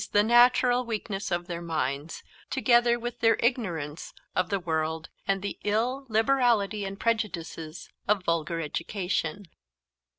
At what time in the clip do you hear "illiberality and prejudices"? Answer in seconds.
5.63-7.87